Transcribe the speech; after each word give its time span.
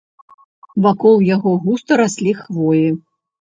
Вакол 0.85 1.15
яго 1.35 1.51
густа 1.67 1.99
раслі 2.01 2.35
хвоі. 2.41 2.83